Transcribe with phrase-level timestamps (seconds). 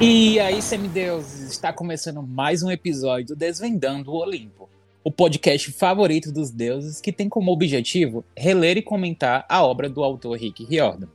[0.00, 4.70] E aí, semideuses, está começando mais um episódio do Desvendando o Olimpo,
[5.02, 10.04] o podcast favorito dos deuses que tem como objetivo reler e comentar a obra do
[10.04, 11.08] autor Rick Riordan.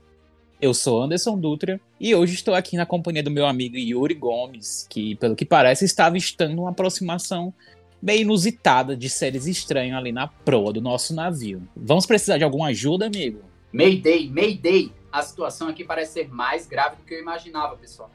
[0.62, 4.86] Eu sou Anderson Dutra e hoje estou aqui na companhia do meu amigo Yuri Gomes,
[4.90, 7.54] que, pelo que parece, está avistando uma aproximação
[8.02, 11.66] meio inusitada de seres estranhos ali na proa do nosso navio.
[11.74, 13.44] Vamos precisar de alguma ajuda, amigo?
[13.72, 14.92] Mayday, Mayday!
[15.10, 18.12] A situação aqui parece ser mais grave do que eu imaginava, pessoal.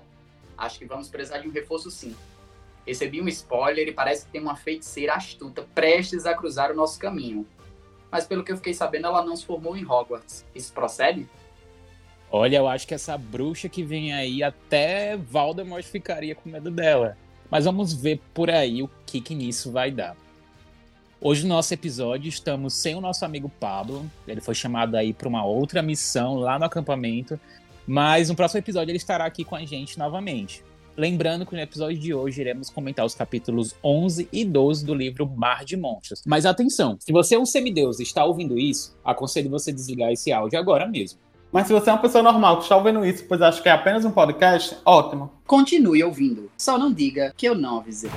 [0.58, 2.14] Acho que vamos precisar de um reforço sim.
[2.84, 6.98] Recebi um spoiler e parece que tem uma feiticeira astuta prestes a cruzar o nosso
[6.98, 7.46] caminho.
[8.10, 10.44] Mas pelo que eu fiquei sabendo, ela não se formou em Hogwarts.
[10.54, 11.28] Isso procede?
[12.30, 17.16] Olha, eu acho que essa bruxa que vem aí, até Voldemort ficaria com medo dela.
[17.50, 20.16] Mas vamos ver por aí o que, que nisso vai dar.
[21.20, 24.10] Hoje no nosso episódio estamos sem o nosso amigo Pablo.
[24.26, 27.38] Ele foi chamado aí para uma outra missão lá no acampamento
[27.88, 30.62] mas no próximo episódio ele estará aqui com a gente novamente.
[30.96, 35.26] Lembrando que no episódio de hoje iremos comentar os capítulos 11 e 12 do livro
[35.26, 36.22] Mar de Monstros.
[36.26, 40.32] Mas atenção, se você é um semideus e está ouvindo isso, aconselho você desligar esse
[40.32, 41.20] áudio agora mesmo.
[41.52, 43.72] Mas se você é uma pessoa normal que está ouvindo isso, pois acha que é
[43.72, 45.30] apenas um podcast, ótimo.
[45.46, 46.50] Continue ouvindo.
[46.58, 48.10] Só não diga que eu não avisei.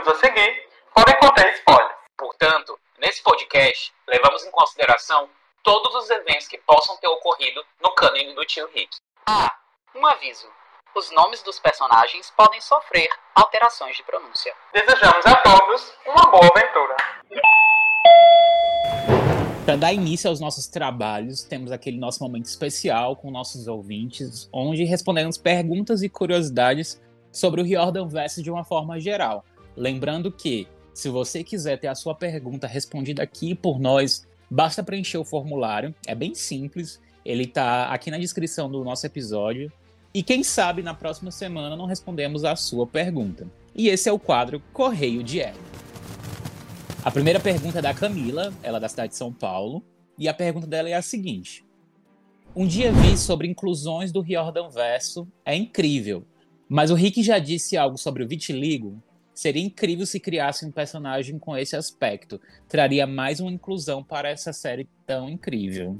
[0.00, 1.94] Informamos que os minutos a seguir podem conter spoilers.
[2.16, 5.28] Portanto, nesse podcast, levamos em consideração
[5.62, 8.96] todos os eventos que possam ter ocorrido no cânone do tio Rick.
[9.26, 9.54] Ah,
[9.94, 10.46] um aviso.
[10.94, 14.52] Os nomes dos personagens podem sofrer alterações de pronúncia.
[14.72, 16.96] Desejamos a todos uma boa aventura.
[19.64, 24.82] Para dar início aos nossos trabalhos, temos aquele nosso momento especial com nossos ouvintes, onde
[24.82, 29.44] respondemos perguntas e curiosidades sobre o Riordan Vest de uma forma geral.
[29.80, 35.16] Lembrando que, se você quiser ter a sua pergunta respondida aqui por nós, basta preencher
[35.16, 39.72] o formulário, é bem simples, ele está aqui na descrição do nosso episódio.
[40.12, 43.50] E quem sabe na próxima semana não respondemos a sua pergunta.
[43.74, 45.56] E esse é o quadro Correio de Ela.
[47.02, 49.82] A primeira pergunta é da Camila, ela é da cidade de São Paulo,
[50.18, 51.64] e a pergunta dela é a seguinte:
[52.54, 56.22] Um dia vi sobre inclusões do Riordan Verso, é incrível.
[56.68, 59.02] Mas o Rick já disse algo sobre o vitiligo.
[59.40, 62.38] Seria incrível se criasse um personagem com esse aspecto.
[62.68, 65.96] Traria mais uma inclusão para essa série tão incrível.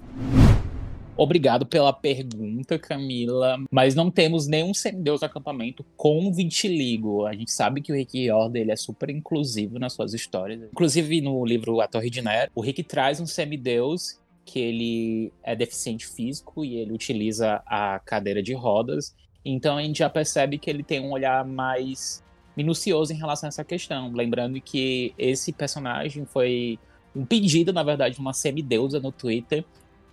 [1.17, 3.57] Obrigado pela pergunta, Camila.
[3.71, 7.25] Mas não temos nenhum semideus acampamento com vitiligo.
[7.25, 10.61] A gente sabe que o Rick Riordan ele é super inclusivo nas suas histórias.
[10.71, 15.57] Inclusive, no livro A Torre de Nero, o Rick traz um semideus que ele é
[15.57, 19.17] deficiente físico e ele utiliza a cadeira de rodas.
[19.43, 22.23] Então a gente já percebe que ele tem um olhar mais
[22.57, 24.13] minucioso em relação a essa questão.
[24.13, 26.79] Lembrando que esse personagem foi
[27.15, 29.65] um pedido, na verdade, de uma semideusa no Twitter.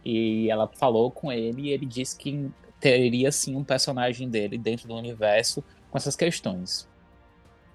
[0.06, 2.50] E ela falou com ele e ele disse que
[2.80, 6.88] teria sim um personagem dele dentro do universo com essas questões.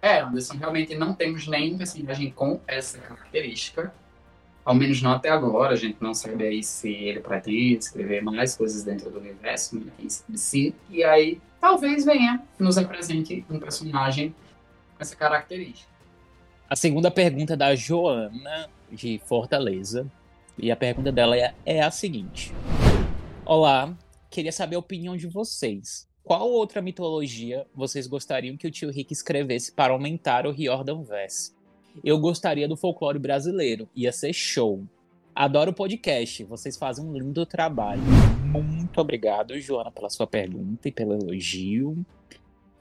[0.01, 3.95] É, Anderson, realmente não temos nenhum personagem com essa característica.
[4.65, 8.55] Ao menos não até agora, a gente não sabe aí se ele pretende escrever mais
[8.55, 9.91] coisas dentro do universo, né?
[9.99, 10.73] quem sim.
[10.89, 14.31] E aí, talvez venha, nos apresente um personagem
[14.97, 15.91] com essa característica.
[16.71, 20.11] A segunda pergunta é da Joana, de Fortaleza.
[20.57, 22.53] E a pergunta dela é, é a seguinte:
[23.45, 23.93] Olá,
[24.31, 26.09] queria saber a opinião de vocês.
[26.23, 31.53] Qual outra mitologia vocês gostariam que o tio Rick escrevesse para aumentar o Riordan Verse?
[32.05, 33.89] Eu gostaria do folclore brasileiro.
[33.95, 34.85] Ia ser show.
[35.35, 38.03] Adoro o podcast, vocês fazem um lindo trabalho.
[38.53, 42.05] Muito obrigado, Joana, pela sua pergunta e pelo elogio.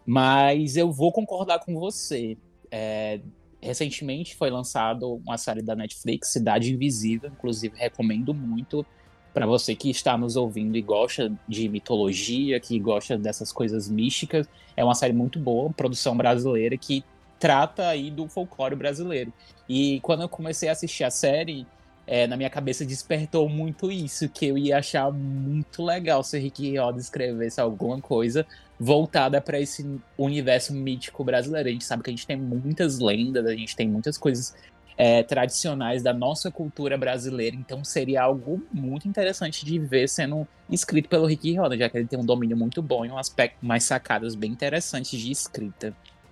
[0.05, 2.37] Mas eu vou concordar com você.
[2.69, 3.21] É,
[3.61, 8.85] recentemente foi lançado uma série da Netflix, Cidade Invisível, inclusive recomendo muito
[9.33, 14.47] para você que está nos ouvindo e gosta de mitologia, que gosta dessas coisas místicas.
[14.75, 17.03] É uma série muito boa, produção brasileira que
[17.41, 19.33] trata aí do folclore brasileiro.
[19.67, 21.65] E quando eu comecei a assistir a série,
[22.05, 26.69] é, na minha cabeça despertou muito isso, que eu ia achar muito legal se Rick
[26.69, 28.45] Riordan escrevesse alguma coisa
[28.79, 31.67] voltada para esse universo mítico brasileiro.
[31.67, 34.55] A gente sabe que a gente tem muitas lendas, a gente tem muitas coisas
[34.95, 41.09] é, tradicionais da nossa cultura brasileira, então seria algo muito interessante de ver sendo escrito
[41.09, 43.83] pelo Rick Riordan, já que ele tem um domínio muito bom e um aspecto mais
[43.83, 45.91] sacadas bem interessantes de escrita.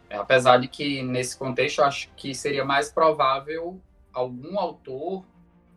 [0.10, 3.80] Apesar de que, nesse contexto, eu acho que seria mais provável
[4.12, 5.24] algum autor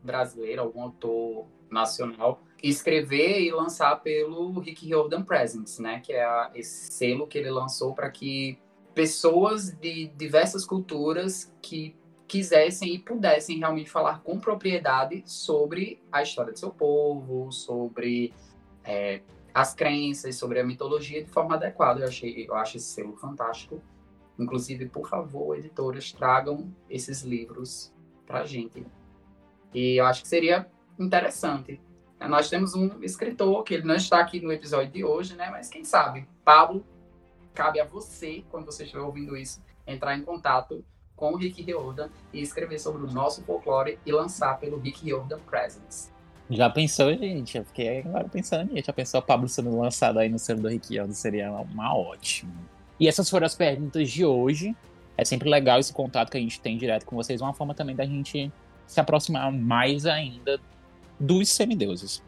[0.02, 6.00] brasileiro, algum autor nacional, escrever e lançar pelo Rick Riordan Presents, né?
[6.00, 8.58] Que é a, esse selo que ele lançou para que
[8.94, 11.96] pessoas de diversas culturas que
[12.28, 18.32] quisessem e pudessem realmente falar com propriedade sobre a história do seu povo, sobre
[18.85, 19.20] é,
[19.52, 22.00] as crenças, sobre a mitologia de forma adequada.
[22.00, 23.82] Eu, achei, eu acho esse selo fantástico.
[24.38, 27.93] Inclusive, por favor, editoras, tragam esses livros
[28.26, 28.87] pra gente.
[29.75, 30.67] E eu acho que seria
[30.99, 31.81] interessante
[32.29, 35.50] nós temos um escritor que ele não está aqui no episódio de hoje, né?
[35.50, 36.84] Mas quem sabe, Pablo,
[37.55, 40.85] cabe a você, quando você estiver ouvindo isso, entrar em contato
[41.17, 45.38] com o Rick Riordan e escrever sobre o nosso folclore e lançar pelo Rick Riordan
[45.40, 46.12] Presents.
[46.50, 47.56] Já pensou, gente?
[47.56, 48.87] Eu fiquei agora pensando nisso.
[48.87, 51.14] Já pensou Pablo sendo lançado aí no selo do Rick Riordan?
[51.14, 52.52] Seria uma ótima.
[53.02, 54.76] E essas foram as perguntas de hoje.
[55.16, 57.40] É sempre legal esse contato que a gente tem direto com vocês.
[57.40, 58.49] Uma forma também da gente
[58.87, 60.60] se aproximar mais ainda
[61.19, 62.22] dos semideuses.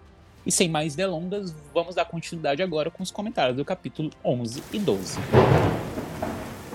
[0.44, 4.80] E sem mais delongas, vamos dar continuidade agora com os comentários do capítulo 11 e
[4.80, 5.20] 12.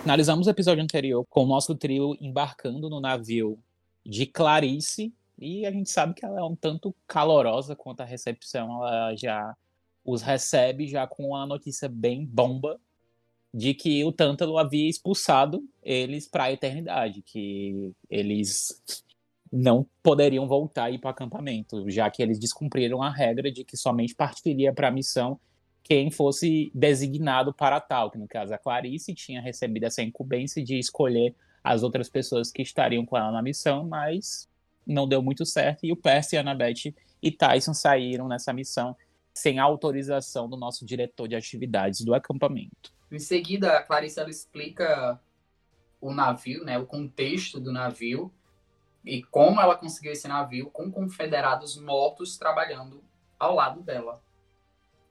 [0.01, 3.60] Finalizamos o episódio anterior com o nosso trio embarcando no navio
[4.06, 8.78] de Clarice, e a gente sabe que ela é um tanto calorosa quanto a recepção,
[8.78, 9.54] ela já
[10.06, 12.80] os recebe já com a notícia bem bomba
[13.54, 18.81] de que o Tântalo havia expulsado eles para a eternidade, que eles
[19.51, 23.63] não poderiam voltar e ir para o acampamento, já que eles descumpriram a regra de
[23.63, 25.40] que somente partiria para a missão
[25.84, 30.78] quem fosse designado para tal, que no caso a Clarice tinha recebido essa incumbência de
[30.78, 34.48] escolher as outras pessoas que estariam com ela na missão, mas
[34.86, 38.96] não deu muito certo e o Percy, Annabeth e Tyson saíram nessa missão
[39.34, 42.94] sem autorização do nosso diretor de atividades do acampamento.
[43.12, 45.20] Em seguida, a Clarice ela explica
[46.00, 48.32] o navio, né, o contexto do navio,
[49.04, 53.04] e como ela conseguiu esse navio com confederados mortos trabalhando
[53.38, 54.22] ao lado dela.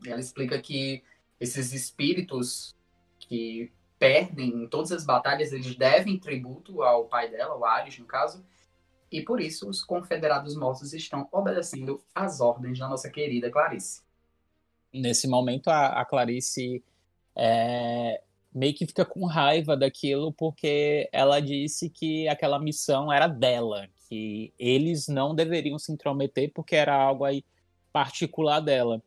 [0.06, 1.03] Ela explica que
[1.41, 2.77] esses espíritos
[3.19, 8.06] que perdem em todas as batalhas, eles devem tributo ao pai dela, o Ares, no
[8.06, 8.45] caso,
[9.11, 14.03] e por isso os confederados mortos estão obedecendo às ordens da nossa querida Clarice.
[14.93, 16.83] Nesse momento, a, a Clarice
[17.36, 18.20] é,
[18.54, 24.52] meio que fica com raiva daquilo porque ela disse que aquela missão era dela, que
[24.58, 27.44] eles não deveriam se intrometer porque era algo aí
[27.92, 29.02] particular dela.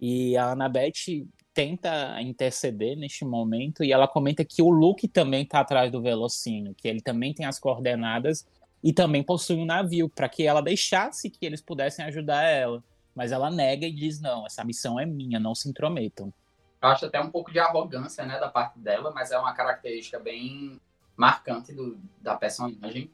[0.00, 5.60] E a Annabeth tenta interceder neste momento e ela comenta que o Luke também está
[5.60, 8.46] atrás do Velocino, que ele também tem as coordenadas
[8.82, 12.82] e também possui um navio para que ela deixasse que eles pudessem ajudar ela.
[13.14, 16.32] Mas ela nega e diz: não, essa missão é minha, não se intrometam.
[16.80, 20.18] Eu acho até um pouco de arrogância, né, da parte dela, mas é uma característica
[20.18, 20.80] bem
[21.16, 23.10] marcante do, da personagem.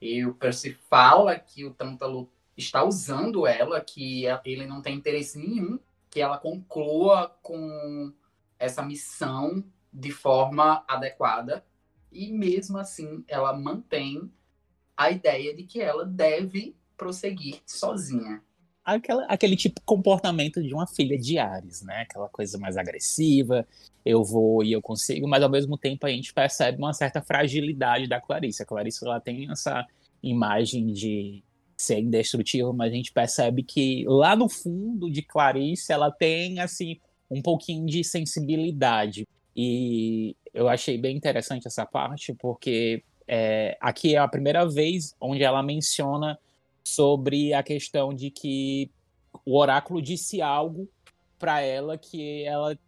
[0.00, 5.38] E o Percy fala que o Tântalo está usando ela, que ele não tem interesse
[5.38, 5.78] nenhum
[6.10, 8.12] que ela conclua com
[8.58, 11.64] essa missão de forma adequada.
[12.10, 14.30] E mesmo assim, ela mantém
[14.94, 18.42] a ideia de que ela deve prosseguir sozinha
[18.84, 22.02] aquela, aquele tipo de comportamento de uma filha de Ares, né?
[22.02, 23.66] Aquela coisa mais agressiva,
[24.04, 28.08] eu vou e eu consigo, mas ao mesmo tempo a gente percebe uma certa fragilidade
[28.08, 28.62] da Clarice.
[28.62, 29.86] A Clarice ela tem essa
[30.22, 31.42] imagem de
[31.76, 36.98] ser indestrutível, mas a gente percebe que lá no fundo de Clarice ela tem assim
[37.30, 39.26] um pouquinho de sensibilidade.
[39.56, 45.42] E eu achei bem interessante essa parte, porque é, aqui é a primeira vez onde
[45.42, 46.38] ela menciona
[46.84, 48.90] sobre a questão de que
[49.44, 50.88] o oráculo disse algo
[51.38, 52.78] para ela que ela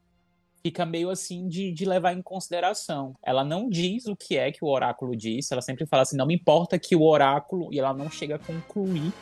[0.63, 3.15] fica meio assim de, de levar em consideração.
[3.23, 6.27] Ela não diz o que é que o oráculo disse, ela sempre fala assim, não
[6.27, 9.13] me importa que o oráculo, e ela não chega a concluir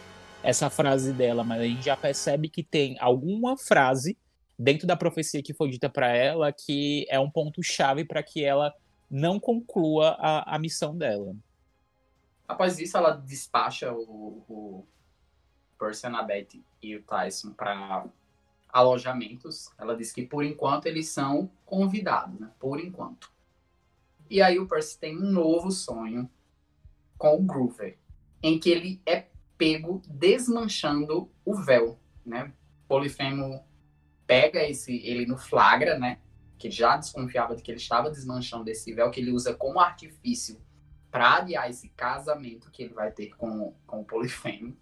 [0.42, 4.16] essa frase dela, mas a gente já percebe que tem alguma frase
[4.58, 8.44] dentro da profecia que foi dita para ela que é um ponto chave para que
[8.44, 8.72] ela
[9.10, 11.34] não conclua a, a missão dela.
[12.52, 14.86] Após isso, ela despacha o, o
[15.78, 18.04] Percy, a Beth e o Tyson para
[18.68, 19.70] alojamentos.
[19.78, 22.50] Ela diz que por enquanto eles são convidados, né?
[22.60, 23.32] Por enquanto.
[24.28, 26.28] E aí o Percy tem um novo sonho
[27.16, 27.96] com o Groover,
[28.42, 32.52] em que ele é pego desmanchando o véu, né?
[32.86, 33.64] Polifemo
[34.26, 36.18] pega esse ele no flagra, né?
[36.58, 40.60] Que já desconfiava de que ele estava desmanchando esse véu que ele usa como artifício
[41.12, 44.74] para adiar esse casamento que ele vai ter com, com o Polifemo.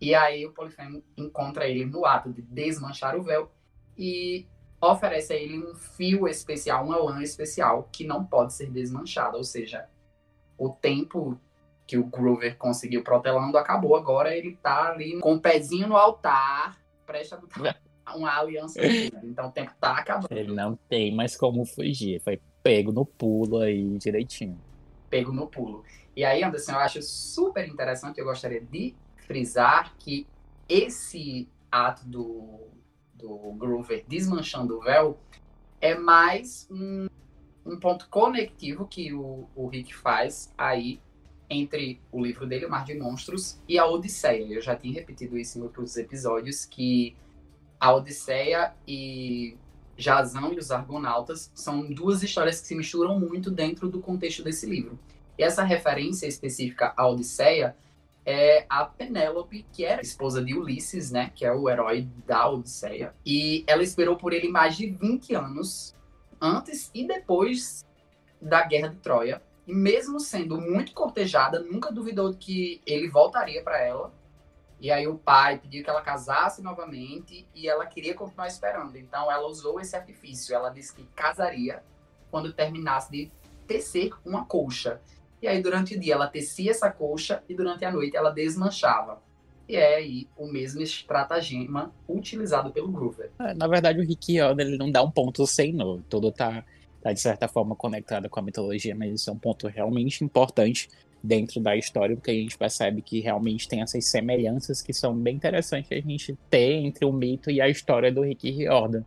[0.00, 3.48] E aí o Polifemo encontra ele no ato de desmanchar o véu
[3.96, 4.48] e
[4.80, 9.44] oferece a ele um fio especial, uma lã especial que não pode ser desmanchada, ou
[9.44, 9.88] seja,
[10.58, 11.40] o tempo
[11.86, 16.76] que o Groover conseguiu protelando acabou, agora ele tá ali com o pezinho no altar,
[17.06, 17.80] prestes a botar
[18.16, 18.80] uma aliança.
[19.22, 20.32] então o tempo tá acabando.
[20.32, 22.20] Ele não tem mais como fugir.
[22.20, 24.58] Foi pego no pulo aí direitinho.
[25.12, 25.84] Pego no pulo.
[26.16, 28.94] E aí, Anderson, eu acho super interessante, eu gostaria de
[29.26, 30.26] frisar que
[30.66, 32.60] esse ato do,
[33.14, 35.18] do Groover desmanchando o véu
[35.82, 37.08] é mais um,
[37.66, 40.98] um ponto conectivo que o, o Rick faz aí
[41.50, 44.46] entre o livro dele, O Mar de Monstros, e a Odisseia.
[44.46, 47.14] Eu já tinha repetido isso em outros episódios, que
[47.78, 49.58] a Odisseia e
[50.02, 54.66] Jazão e os Argonautas são duas histórias que se misturam muito dentro do contexto desse
[54.66, 54.98] livro.
[55.38, 57.76] E essa referência específica à Odisseia
[58.26, 63.14] é a Penélope, que era esposa de Ulisses, né, que é o herói da Odisseia.
[63.24, 65.94] E ela esperou por ele mais de 20 anos,
[66.40, 67.86] antes e depois
[68.40, 69.40] da Guerra de Troia.
[69.66, 74.12] E mesmo sendo muito cortejada, nunca duvidou que ele voltaria para ela.
[74.82, 78.96] E aí o pai pediu que ela casasse novamente e ela queria continuar esperando.
[78.98, 80.56] Então ela usou esse artifício.
[80.56, 81.84] Ela disse que casaria
[82.32, 83.30] quando terminasse de
[83.64, 85.00] tecer uma colcha.
[85.40, 89.22] E aí, durante o dia, ela tecia essa colcha e durante a noite ela desmanchava.
[89.68, 93.30] E é aí o mesmo estratagema utilizado pelo Groover.
[93.38, 95.98] É, na verdade, o Rick ele não dá um ponto sem nó.
[96.08, 96.64] Tudo tá,
[97.00, 100.88] tá, de certa forma, conectado com a mitologia, mas isso é um ponto realmente importante
[101.22, 105.36] dentro da história, porque a gente percebe que realmente tem essas semelhanças que são bem
[105.36, 109.04] interessantes a gente ter entre o mito e a história do Rick Riordan.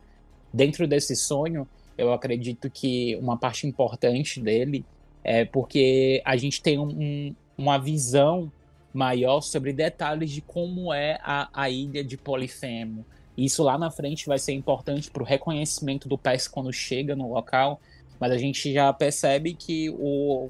[0.54, 1.68] Dentro desse sonho,
[1.98, 4.86] eu acredito que uma parte importante dele
[5.24, 8.52] é porque a gente tem um, uma visão
[8.94, 13.06] maior sobre detalhes de como é a, a ilha de Polifemo.
[13.38, 17.34] Isso lá na frente vai ser importante para o reconhecimento do PES quando chega no
[17.34, 17.82] local,
[18.18, 20.50] mas a gente já percebe que o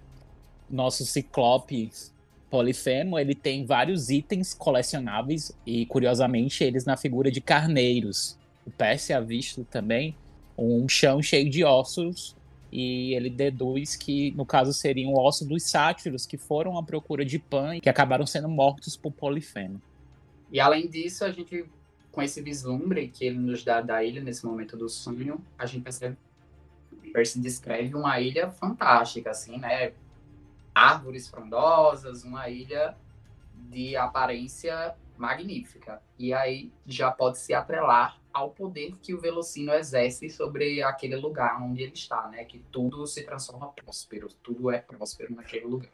[0.76, 1.90] nosso Ciclope
[2.50, 8.38] Polifemo ele tem vários itens colecionáveis e curiosamente eles na figura de carneiros.
[8.66, 10.16] O PES é visto também
[10.58, 12.36] um chão cheio de ossos
[12.72, 17.26] e ele deduz que, no caso, seriam o osso dos sátiros que foram à procura
[17.26, 19.82] de Pan e que acabaram sendo mortos por Polifemo.
[20.52, 21.66] E além disso, a gente,
[22.12, 25.84] com esse vislumbre que ele nos dá da ilha nesse momento do sonho, a gente
[25.84, 26.18] percebe
[27.16, 29.94] Percy descreve uma ilha fantástica, assim, né?
[30.76, 32.98] Árvores frondosas, uma ilha
[33.70, 36.02] de aparência magnífica.
[36.20, 41.62] E aí já pode se atrelar ao poder que o Velocino exerce sobre aquele lugar
[41.64, 42.44] onde ele está, né?
[42.44, 45.92] Que tudo se transforma próspero, tudo é próspero naquele lugar.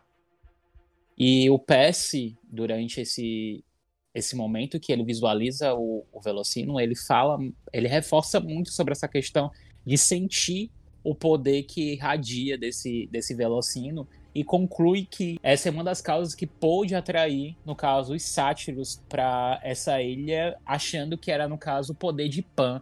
[1.15, 3.63] E o PS, durante esse,
[4.11, 7.37] esse momento que ele visualiza o, o Velocino, ele fala,
[7.71, 9.51] ele reforça muito sobre essa questão
[9.85, 10.71] de sentir
[11.03, 16.33] o poder que irradia desse, desse Velocino e conclui que essa é uma das causas
[16.33, 21.93] que pôde atrair, no caso, os sátiros para essa ilha, achando que era, no caso,
[21.93, 22.81] o poder de Pan.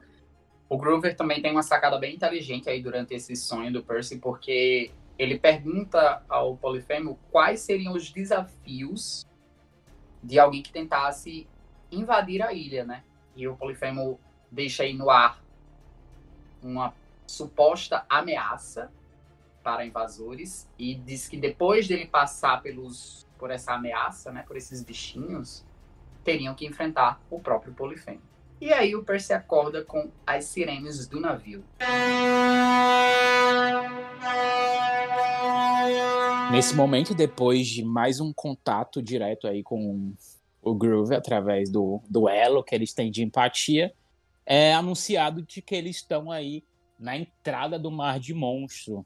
[0.70, 4.92] O Groover também tem uma sacada bem inteligente aí durante esse sonho do Percy, porque
[5.18, 9.26] ele pergunta ao Polifemo quais seriam os desafios
[10.24, 11.48] de alguém que tentasse
[11.92, 13.04] invadir a ilha, né?
[13.36, 14.20] E o Polifemo
[14.52, 15.44] deixa aí no ar
[16.62, 16.94] uma
[17.26, 18.92] suposta ameaça
[19.70, 24.84] para invasores e diz que depois dele passar pelos por essa ameaça, né, por esses
[24.84, 25.64] bichinhos,
[26.24, 28.20] teriam que enfrentar o próprio Polifemo.
[28.60, 31.64] E aí o Percy acorda com as sirenes do navio.
[36.52, 40.14] Nesse momento, depois de mais um contato direto aí com
[40.62, 43.94] o Groove através do duelo que eles têm de empatia,
[44.46, 46.64] é anunciado de que eles estão aí
[47.00, 49.06] na entrada do Mar de Monstro,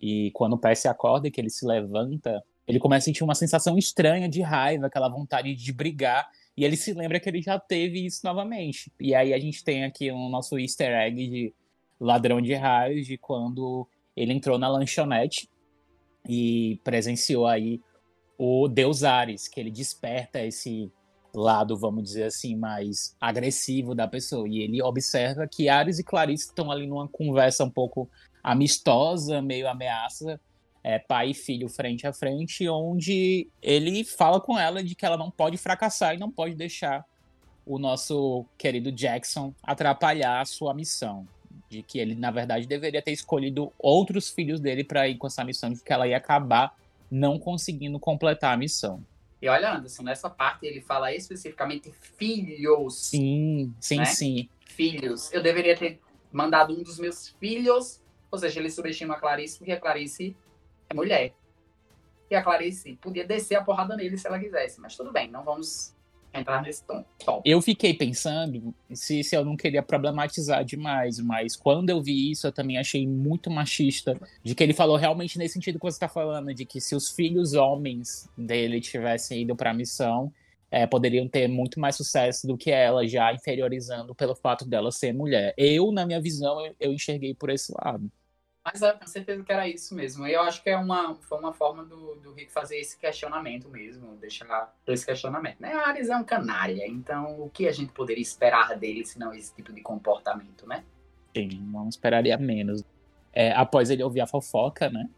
[0.00, 3.78] e quando o Percy acorda, que ele se levanta, ele começa a sentir uma sensação
[3.78, 6.28] estranha de raiva, aquela vontade de brigar.
[6.56, 8.90] E ele se lembra que ele já teve isso novamente.
[9.00, 11.54] E aí a gente tem aqui o nosso easter egg de
[12.00, 13.86] ladrão de raios, de quando
[14.16, 15.48] ele entrou na lanchonete
[16.28, 17.80] e presenciou aí
[18.38, 20.90] o Deus Ares, que ele desperta esse
[21.34, 24.48] lado, vamos dizer assim, mais agressivo da pessoa.
[24.48, 28.10] E ele observa que Ares e Clarice estão ali numa conversa um pouco
[28.46, 30.40] amistosa, meio ameaça,
[30.84, 35.16] é, pai e filho frente a frente, onde ele fala com ela de que ela
[35.16, 37.04] não pode fracassar e não pode deixar
[37.66, 41.26] o nosso querido Jackson atrapalhar a sua missão.
[41.68, 45.42] De que ele, na verdade, deveria ter escolhido outros filhos dele para ir com essa
[45.42, 46.72] missão, de que ela ia acabar
[47.10, 49.04] não conseguindo completar a missão.
[49.42, 52.94] E olha, Anderson, nessa parte ele fala especificamente filhos.
[52.94, 54.04] Sim, sim, né?
[54.04, 54.48] sim.
[54.64, 55.32] Filhos.
[55.32, 56.00] Eu deveria ter
[56.30, 58.00] mandado um dos meus filhos
[58.36, 60.36] ou seja, ele subestima a Clarice porque a Clarice
[60.88, 61.34] é mulher.
[62.30, 65.42] E a Clarice podia descer a porrada nele se ela quisesse, mas tudo bem, não
[65.42, 65.94] vamos
[66.34, 67.02] entrar nesse tom.
[67.44, 72.46] Eu fiquei pensando se, se eu não queria problematizar demais, mas quando eu vi isso,
[72.46, 74.20] eu também achei muito machista.
[74.42, 77.10] De que ele falou realmente nesse sentido que você está falando, de que se os
[77.10, 80.30] filhos homens dele tivessem ido para a missão,
[80.70, 85.14] é, poderiam ter muito mais sucesso do que ela, já inferiorizando pelo fato dela ser
[85.14, 85.54] mulher.
[85.56, 88.10] Eu, na minha visão, eu, eu enxerguei por esse lado.
[88.66, 90.26] Mas eu tenho certeza que era isso mesmo.
[90.26, 94.16] Eu acho que é uma, foi uma forma do, do Rick fazer esse questionamento mesmo,
[94.16, 95.60] deixar esse questionamento.
[95.60, 95.72] Né?
[95.72, 99.32] A Ares é um canalha, então o que a gente poderia esperar dele se não
[99.32, 100.82] esse tipo de comportamento, né?
[101.32, 102.82] Sim, não esperaria menos.
[103.32, 105.08] É, após ele ouvir a fofoca, né?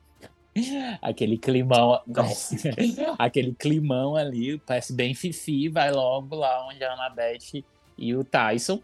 [1.00, 2.02] Aquele climão.
[3.18, 7.64] aquele climão ali, parece bem fifi, vai logo lá onde a Annabeth
[7.96, 8.82] e o Tyson.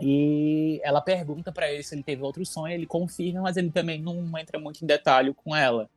[0.00, 4.00] E ela pergunta para ele se ele teve outro sonho, ele confirma, mas ele também
[4.00, 5.90] não entra muito em detalhe com ela.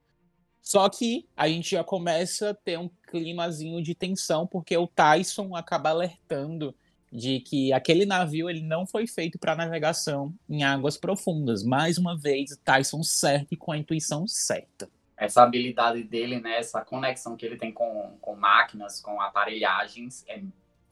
[0.61, 5.55] Só que a gente já começa a ter um climazinho de tensão, porque o Tyson
[5.55, 6.73] acaba alertando
[7.11, 11.63] de que aquele navio ele não foi feito para navegação em águas profundas.
[11.63, 14.89] Mais uma vez, Tyson certo e com a intuição certa.
[15.17, 20.41] Essa habilidade dele, né, essa conexão que ele tem com, com máquinas, com aparelhagens, é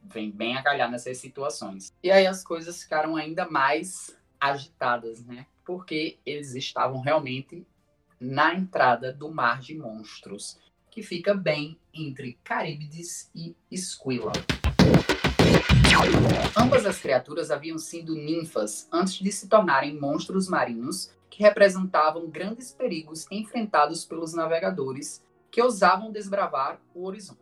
[0.01, 1.93] vem bem a calhar nessas situações.
[2.03, 5.45] E aí as coisas ficaram ainda mais agitadas, né?
[5.65, 7.65] Porque eles estavam realmente
[8.19, 14.31] na entrada do Mar de Monstros, que fica bem entre Caríbides e Esquila.
[16.57, 22.71] Ambas as criaturas haviam sido ninfas antes de se tornarem monstros marinhos que representavam grandes
[22.71, 27.39] perigos enfrentados pelos navegadores que ousavam desbravar o horizonte.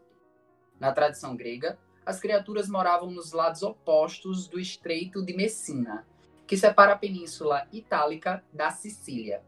[0.80, 6.08] Na tradição grega, as criaturas moravam nos lados opostos do Estreito de Messina,
[6.48, 9.44] que separa a Península Itálica da Sicília.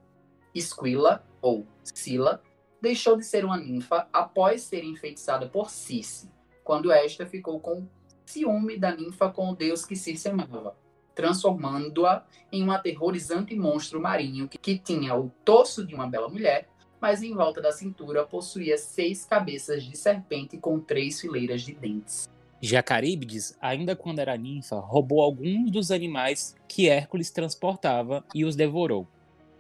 [0.54, 2.44] Esquila, ou Sila,
[2.82, 6.30] deixou de ser uma ninfa após ser enfeitiçada por Circe,
[6.62, 7.88] quando esta ficou com
[8.26, 10.76] ciúme da ninfa com o deus que Circe amava,
[11.16, 16.68] transformando-a em um aterrorizante monstro marinho que, tinha o torso de uma bela mulher,
[17.00, 22.28] mas em volta da cintura possuía seis cabeças de serpente com três fileiras de dentes.
[22.62, 29.08] Jacaríbides, ainda quando era ninfa, roubou alguns dos animais que Hércules transportava e os devorou.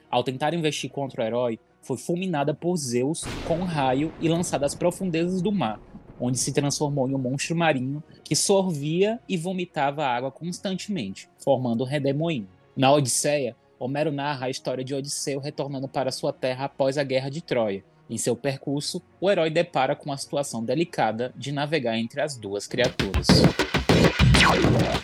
[0.09, 4.65] Ao tentar investir contra o herói, foi fulminada por Zeus com um raio e lançada
[4.65, 5.79] às profundezas do mar,
[6.19, 11.87] onde se transformou em um monstro marinho que sorvia e vomitava água constantemente, formando o
[11.87, 12.49] redemoinho.
[12.75, 17.29] Na Odisseia, Homero narra a história de Odisseu retornando para sua terra após a guerra
[17.29, 22.21] de Troia, em seu percurso, o herói depara com a situação delicada de navegar entre
[22.21, 23.27] as duas criaturas.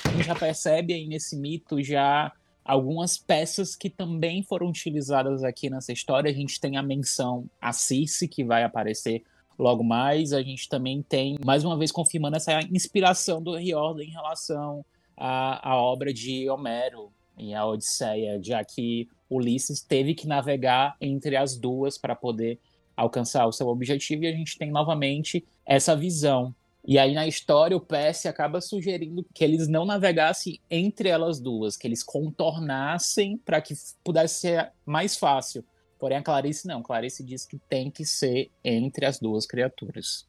[0.05, 2.31] A gente já percebe aí nesse mito já
[2.63, 6.31] algumas peças que também foram utilizadas aqui nessa história.
[6.31, 9.23] A gente tem a menção a Circe, que vai aparecer
[9.57, 10.33] logo mais.
[10.33, 14.83] A gente também tem, mais uma vez, confirmando essa inspiração do Riordan em relação
[15.15, 21.35] à, à obra de Homero e a Odisseia, já que Ulisses teve que navegar entre
[21.35, 22.59] as duas para poder
[22.95, 26.53] alcançar o seu objetivo e a gente tem novamente essa visão.
[26.87, 31.75] E aí na história o PS acaba sugerindo que eles não navegassem entre elas duas,
[31.75, 35.65] que eles contornassem para que pudesse ser mais fácil.
[35.97, 40.27] Porém a Clarice não, Clarice diz que tem que ser entre as duas criaturas.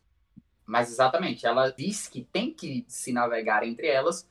[0.65, 4.27] Mas exatamente, ela diz que tem que se navegar entre elas,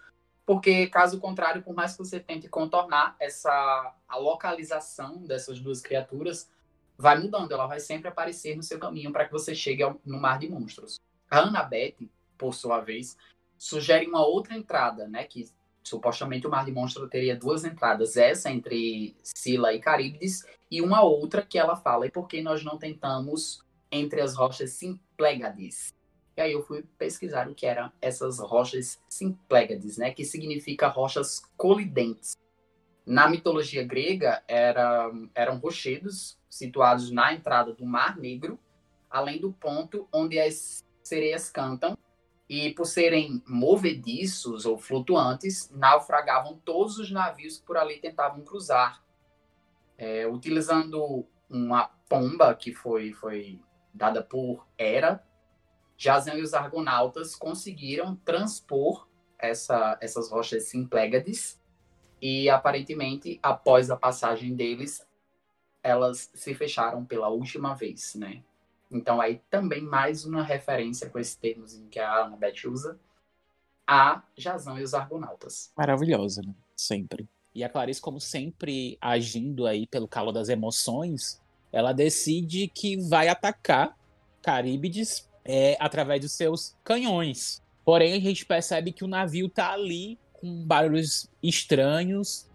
[0.45, 6.49] porque caso contrário, por mais que você tente contornar essa a localização dessas duas criaturas,
[6.97, 10.19] vai mudando, ela vai sempre aparecer no seu caminho para que você chegue ao, no
[10.19, 10.99] mar de monstros.
[11.29, 13.17] A Annabeth, por sua vez,
[13.57, 15.49] sugere uma outra entrada, né, que
[15.83, 21.03] supostamente o mar de monstros teria duas entradas, essa entre Sila e Caríbides e uma
[21.03, 25.93] outra que ela fala, e por que nós não tentamos entre as rochas Simplégades?
[26.35, 31.41] E aí eu fui pesquisar o que eram essas rochas Simplégades, né, que significa rochas
[31.55, 32.35] colidentes.
[33.05, 38.59] Na mitologia grega, era, eram rochedos situados na entrada do Mar Negro,
[39.09, 41.95] além do ponto onde as sereias cantam,
[42.49, 49.03] e por serem movediços ou flutuantes, naufragavam todos os navios que por ali tentavam cruzar.
[49.97, 53.59] É, utilizando uma pomba que foi, foi
[53.93, 55.23] dada por Hera,
[55.97, 59.07] Jazão e os argonautas conseguiram transpor
[59.39, 61.59] essa, essas rochas Simplégades
[62.21, 65.05] e aparentemente, após a passagem deles,
[65.83, 68.41] elas se fecharam pela última vez, né?
[68.89, 72.99] Então aí também mais uma referência com esse termozinho que a Annabeth usa
[73.85, 75.71] a Jazão e os Argonautas.
[75.77, 76.53] Maravilhosa, né?
[76.75, 77.27] Sempre.
[77.53, 83.27] E a Clarice, como sempre, agindo aí pelo calor das emoções, ela decide que vai
[83.27, 83.95] atacar
[84.41, 87.63] Caríbides é, através dos seus canhões.
[87.83, 92.45] Porém, a gente percebe que o navio tá ali com barulhos estranhos,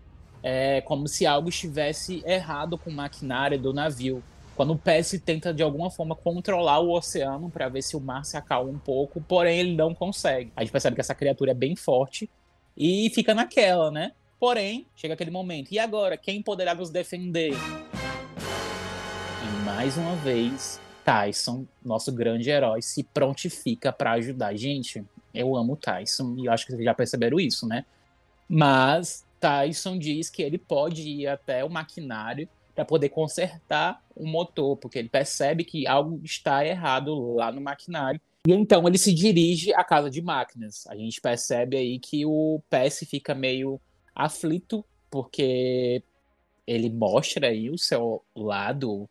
[0.43, 4.23] é, como se algo estivesse errado com o maquinário do navio.
[4.55, 8.25] Quando o PS tenta de alguma forma controlar o oceano para ver se o mar
[8.25, 10.53] se acalma um pouco, porém ele não consegue.
[10.55, 12.31] A gente percebe que essa criatura é bem forte
[12.77, 14.13] e fica naquela, né?
[14.39, 15.73] Porém, chega aquele momento.
[15.73, 17.53] E agora, quem poderá nos defender?
[19.43, 24.55] E mais uma vez, Tyson, nosso grande herói, se prontifica para ajudar.
[24.55, 27.85] Gente, eu amo Tyson e eu acho que vocês já perceberam isso, né?
[28.49, 34.77] Mas Tyson diz que ele pode ir até o maquinário para poder consertar o motor,
[34.77, 38.21] porque ele percebe que algo está errado lá no maquinário.
[38.47, 40.87] E então ele se dirige à casa de máquinas.
[40.87, 43.81] A gente percebe aí que o PS fica meio
[44.15, 46.03] aflito, porque
[46.67, 49.09] ele mostra aí o seu lado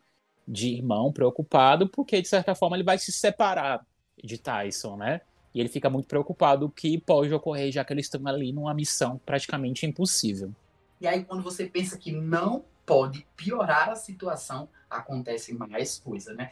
[0.47, 3.85] de irmão preocupado, porque de certa forma ele vai se separar
[4.23, 5.21] de Tyson, né?
[5.53, 9.19] E ele fica muito preocupado que pode ocorrer, já que eles estão ali numa missão
[9.25, 10.53] praticamente impossível.
[11.01, 16.51] E aí, quando você pensa que não pode piorar a situação, acontece mais coisa, né?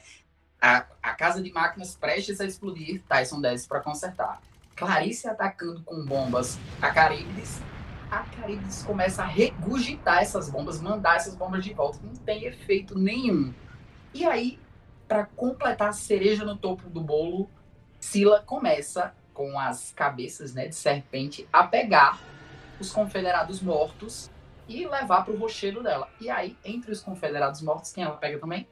[0.59, 4.41] A, a casa de máquinas prestes a explodir, Tyson desce para consertar.
[4.75, 7.59] Clarice atacando com bombas a Caribes
[8.09, 11.99] a Caribes começa a regurgitar essas bombas, mandar essas bombas de volta.
[12.01, 13.53] Não tem efeito nenhum.
[14.13, 14.59] E aí,
[15.07, 17.49] para completar a cereja no topo do bolo,
[18.07, 22.21] Sila começa com as cabeças né, de serpente a pegar
[22.79, 24.31] os confederados mortos
[24.65, 26.09] e levar para o rochedo dela.
[26.21, 28.65] E aí, entre os confederados mortos, quem ela pega também?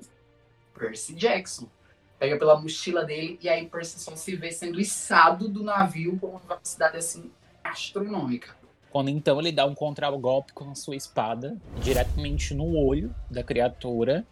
[0.73, 1.67] Percy Jackson.
[2.17, 6.29] Pega pela mochila dele e aí Percy só se vê sendo içado do navio por
[6.29, 7.29] uma velocidade assim
[7.61, 8.55] astronômica.
[8.89, 14.25] Quando então ele dá um contragolpe com a sua espada diretamente no olho da criatura.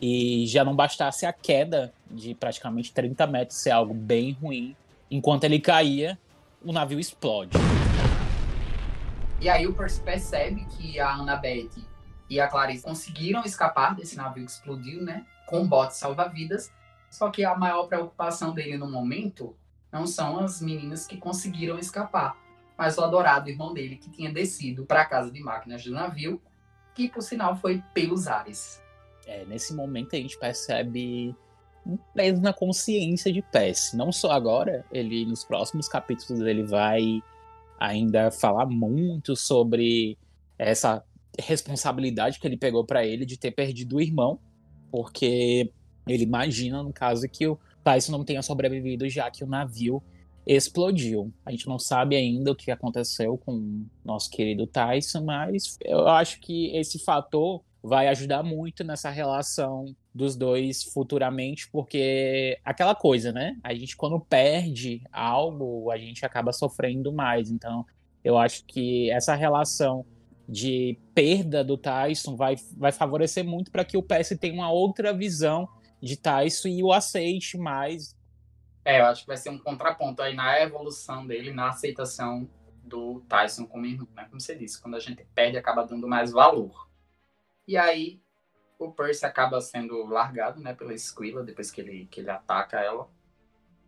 [0.00, 4.76] E já não bastasse a queda de praticamente 30 metros ser algo bem ruim,
[5.10, 6.18] enquanto ele caía,
[6.62, 7.56] o navio explode.
[9.40, 11.70] E aí o Percy percebe que a Annabeth
[12.28, 15.26] e a Clarice conseguiram escapar desse navio que explodiu, né?
[15.46, 16.72] Com bote salva-vidas.
[17.10, 19.54] Só que a maior preocupação dele no momento
[19.92, 22.36] não são as meninas que conseguiram escapar,
[22.76, 26.42] mas o adorado irmão dele que tinha descido para a casa de máquinas do navio,
[26.94, 28.82] que por sinal foi pelos ares.
[29.26, 31.34] É, nesse momento a gente percebe
[31.86, 33.92] um peso na consciência de Pess.
[33.94, 37.22] Não só agora, ele nos próximos capítulos ele vai
[37.78, 40.16] ainda falar muito sobre
[40.58, 41.02] essa
[41.38, 44.38] responsabilidade que ele pegou para ele de ter perdido o irmão,
[44.90, 45.70] porque
[46.06, 50.02] ele imagina no caso que o Tyson não tenha sobrevivido já que o navio
[50.46, 51.32] explodiu.
[51.44, 56.06] A gente não sabe ainda o que aconteceu com o nosso querido Tyson, mas eu
[56.06, 63.30] acho que esse fator vai ajudar muito nessa relação dos dois futuramente, porque aquela coisa,
[63.30, 63.58] né?
[63.62, 67.50] A gente quando perde algo, a gente acaba sofrendo mais.
[67.50, 67.84] Então,
[68.24, 70.06] eu acho que essa relação
[70.48, 75.12] de perda do Tyson vai, vai favorecer muito para que o PS tenha uma outra
[75.12, 75.68] visão
[76.00, 78.16] de Tyson e o aceite mais
[78.84, 82.46] é, eu acho que vai ser um contraponto aí na evolução dele, na aceitação
[82.82, 84.26] do Tyson como irmão, né?
[84.28, 86.83] Como você disse, quando a gente perde, acaba dando mais valor.
[87.66, 88.20] E aí,
[88.78, 93.08] o Percy acaba sendo largado, né, pela Squilla, depois que ele, que ele ataca ela.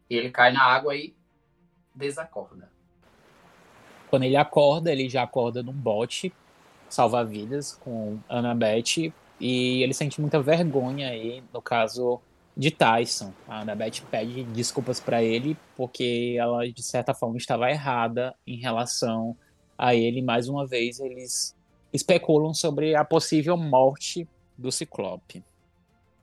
[0.08, 1.16] E ele cai na água e
[1.94, 2.70] desacorda.
[4.08, 6.32] Quando ele acorda, ele já acorda num bote
[6.88, 12.20] salva-vidas com Annabeth e ele sente muita vergonha aí, no caso
[12.56, 13.32] de Tyson.
[13.48, 19.36] A Annabeth pede desculpas para ele porque ela, de certa forma, estava errada em relação
[19.76, 20.22] a ele.
[20.22, 21.55] Mais uma vez, eles
[21.92, 25.44] especulam sobre a possível morte do Ciclope.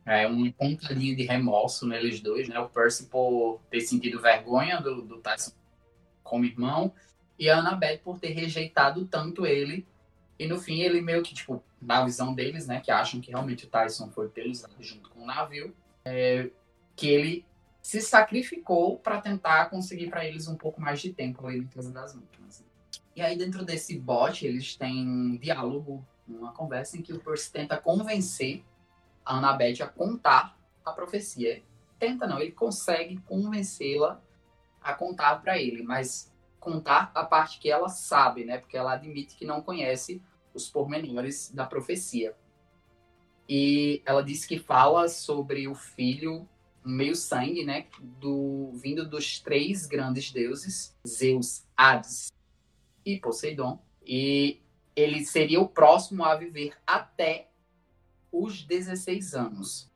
[0.06, 2.60] É um pontadinho de remorso neles dois, né?
[2.60, 5.54] O Percy por ter sentido vergonha do, do Tyson
[6.24, 6.94] como irmão
[7.40, 9.86] e a Annabeth por ter rejeitado tanto ele.
[10.38, 12.82] E no fim, ele meio que, tipo, na visão deles, né?
[12.82, 15.74] Que acham que realmente o Tyson foi peluzado junto com o navio
[16.04, 16.50] é,
[16.96, 17.46] que ele
[17.82, 21.92] se sacrificou para tentar conseguir para eles um pouco mais de tempo ali na Casa
[21.92, 22.64] das Máquinas.
[23.16, 27.52] E aí, dentro desse bot, eles têm um diálogo, uma conversa em que o Percy
[27.52, 28.64] tenta convencer
[29.24, 31.62] a Annabeth a contar a profecia.
[32.00, 34.20] Tenta não, ele consegue convencê-la
[34.82, 38.58] a contar para ele, mas contar a parte que ela sabe, né?
[38.58, 40.22] Porque ela admite que não conhece
[40.54, 42.36] os pormenores da profecia.
[43.48, 46.48] E ela disse que fala sobre o filho
[46.84, 52.34] meio sangue, né, do vindo dos três grandes deuses, Zeus, Hades
[53.06, 54.62] e Poseidon, e
[54.96, 57.50] ele seria o próximo a viver até
[58.32, 59.92] os 16 anos.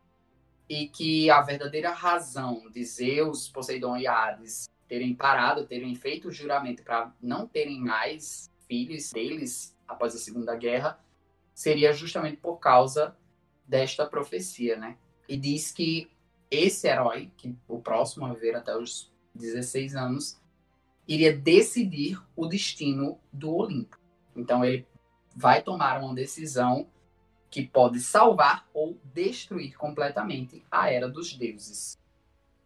[0.69, 6.31] E que a verdadeira razão de Zeus, Poseidon e Hades terem parado, terem feito o
[6.31, 10.99] juramento para não terem mais filhos deles após a Segunda Guerra,
[11.53, 13.15] seria justamente por causa
[13.65, 14.97] desta profecia, né?
[15.27, 16.09] E diz que
[16.49, 20.39] esse herói, que o próximo a viver até os 16 anos,
[21.07, 23.97] iria decidir o destino do Olimpo.
[24.35, 24.85] Então ele
[25.35, 26.87] vai tomar uma decisão
[27.49, 31.97] que pode salvar ou destruir completamente a era dos deuses.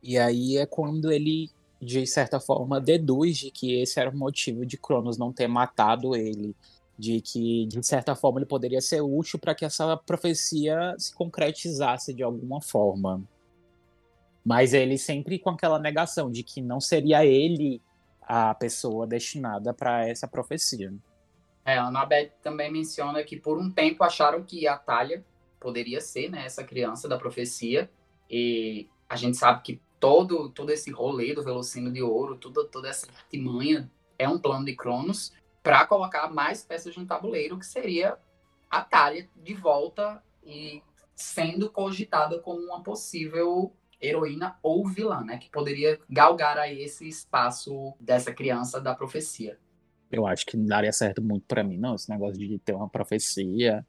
[0.02, 1.50] E aí é quando ele,
[1.80, 6.16] de certa forma, deduz de que esse era o motivo de Cronos não ter matado
[6.16, 6.56] ele,
[6.98, 12.14] de que, de certa forma, ele poderia ser útil para que essa profecia se concretizasse
[12.14, 13.22] de alguma forma.
[14.44, 17.80] Mas ele sempre com aquela negação de que não seria ele
[18.22, 20.94] a pessoa destinada para essa profecia.
[21.66, 25.24] É, a Annabeth também menciona que por um tempo acharam que a Talia
[25.60, 27.90] poderia ser né, essa criança da profecia.
[28.30, 32.90] E a gente sabe que todo, todo esse rolê do Velocino de Ouro, toda, toda
[32.90, 35.32] essa artimanha é um plano de Cronos
[35.62, 38.18] para colocar mais peças no tabuleiro, que seria
[38.70, 40.82] a Talia de volta e
[41.16, 45.38] sendo cogitada como uma possível heroína ou vilã, né?
[45.38, 49.58] Que poderia galgar aí esse espaço dessa criança da profecia.
[50.12, 52.90] Eu acho que não daria certo muito para mim, não, esse negócio de ter uma
[52.90, 53.86] profecia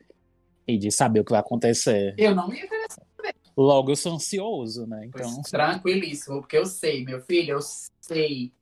[0.66, 2.14] e de saber o que vai acontecer.
[2.16, 3.34] Eu não me saber.
[3.56, 5.06] Logo, eu sou ansioso, né?
[5.06, 5.34] Então.
[5.34, 7.60] Pois, tranquilíssimo, porque eu sei, meu filho, eu
[8.00, 8.52] sei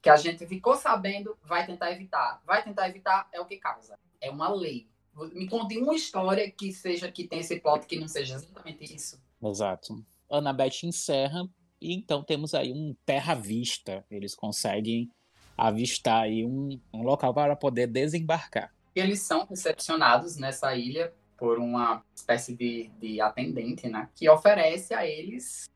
[0.00, 2.40] que a gente ficou sabendo, vai tentar evitar.
[2.46, 3.98] Vai tentar evitar é o que causa.
[4.20, 4.88] É uma lei.
[5.32, 9.20] Me conte uma história que seja que tenha esse plot que não seja exatamente isso.
[9.42, 10.04] Exato.
[10.30, 11.48] Annabeth encerra
[11.80, 14.04] e então temos aí um terra vista.
[14.10, 15.10] Eles conseguem
[15.56, 18.72] avistar aí um, um local para poder desembarcar.
[18.94, 24.08] Eles são recepcionados nessa ilha por uma espécie de, de atendente, né?
[24.14, 25.68] Que oferece a eles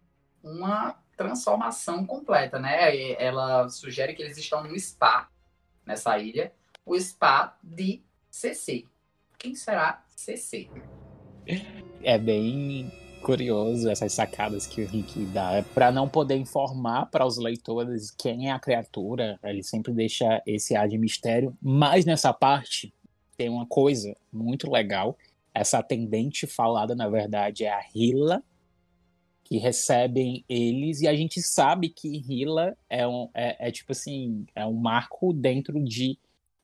[0.42, 3.12] uma transformação completa, né?
[3.22, 5.28] Ela sugere que eles estão no spa
[5.84, 6.52] nessa ilha,
[6.84, 8.86] o spa de CC.
[9.38, 10.70] Quem será CC?
[12.02, 15.64] É bem curioso essas sacadas que o Rick dá.
[15.74, 20.74] Para não poder informar para os leitores quem é a criatura, ele sempre deixa esse
[20.74, 21.56] ar de mistério.
[21.60, 22.92] Mas nessa parte
[23.36, 25.16] tem uma coisa muito legal.
[25.54, 28.42] Essa atendente falada, na verdade, é a Hila,
[29.44, 34.46] que recebem eles, e a gente sabe que Hila é, um, é, é tipo assim,
[34.54, 36.16] é um marco dentro de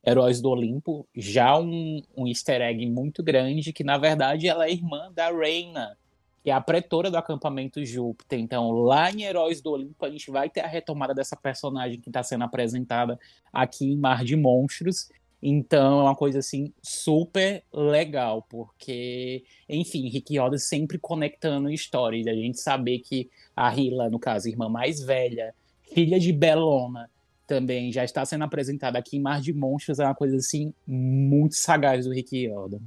[0.07, 4.71] Heróis do Olimpo, já um, um easter egg muito grande, que na verdade ela é
[4.71, 5.99] irmã da Reina,
[6.47, 8.39] que é a pretora do acampamento Júpiter.
[8.39, 12.09] Então, lá em Heróis do Olimpo, a gente vai ter a retomada dessa personagem que
[12.09, 13.19] está sendo apresentada
[13.53, 15.11] aqui em Mar de Monstros.
[15.43, 22.29] Então, é uma coisa assim super legal, porque, enfim, Rick Roda sempre conectando histórias.
[22.29, 25.53] A gente saber que a Hila, no caso, irmã mais velha,
[25.93, 27.11] filha de Belona,
[27.45, 31.57] também já está sendo apresentada aqui em Mar de Monstros, é uma coisa assim muito
[31.57, 32.79] sagaz do Rick Jordan.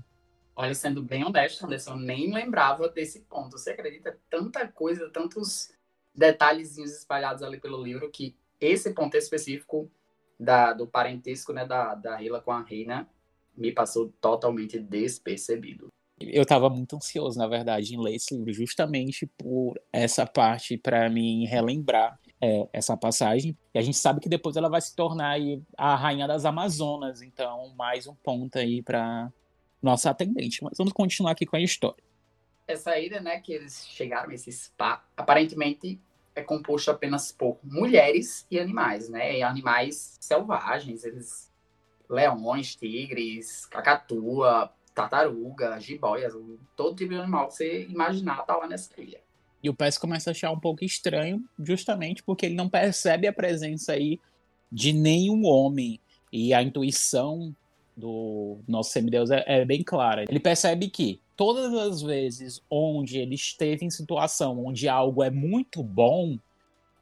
[0.61, 3.57] Olha, sendo bem honesto, Anderson, eu nem lembrava desse ponto.
[3.57, 4.19] Você acredita?
[4.29, 5.71] Tanta coisa, tantos
[6.13, 9.89] detalhezinhos espalhados ali pelo livro que esse ponto específico
[10.37, 13.09] da, do parentesco né, da, da Hila com a Reina
[13.55, 15.87] me passou totalmente despercebido.
[16.19, 21.09] Eu estava muito ansioso, na verdade, em ler esse livro, justamente por essa parte para
[21.09, 23.57] mim relembrar é, essa passagem.
[23.73, 25.37] E a gente sabe que depois ela vai se tornar
[25.77, 29.31] a rainha das Amazonas, então mais um ponto aí para
[29.81, 30.63] nossa atendente.
[30.63, 32.03] Mas vamos continuar aqui com a história.
[32.67, 35.99] Essa ilha, né, que eles chegaram, esse spa, aparentemente
[36.35, 39.37] é composto apenas por mulheres e animais, né?
[39.37, 41.51] E animais selvagens, eles
[42.09, 46.33] leões, tigres, cacatua, tartaruga, jiboias,
[46.75, 49.21] todo tipo de animal que você imaginar tá lá nessa ilha.
[49.61, 53.33] E o Pés começa a achar um pouco estranho, justamente porque ele não percebe a
[53.33, 54.19] presença aí
[54.71, 55.99] de nenhum homem.
[56.31, 57.55] E a intuição
[57.99, 60.23] do nosso semideus é, é bem clara.
[60.27, 65.83] Ele percebe que todas as vezes onde ele esteve em situação onde algo é muito
[65.83, 66.37] bom,